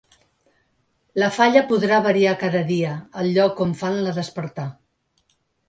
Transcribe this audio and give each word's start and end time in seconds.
La 1.23 1.29
falla 1.35 1.63
podrà 1.73 1.99
variar 2.09 2.33
cada 2.45 2.63
dia 2.71 2.95
el 3.25 3.31
lloc 3.39 3.63
on 3.69 3.79
fan 3.85 4.03
la 4.09 4.17
despertà. 4.19 4.69